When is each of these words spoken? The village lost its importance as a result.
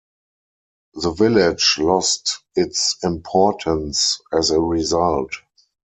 The 0.95 1.11
village 1.11 1.75
lost 1.77 2.39
its 2.55 2.97
importance 3.03 4.19
as 4.33 4.49
a 4.49 4.59
result. 4.59 5.31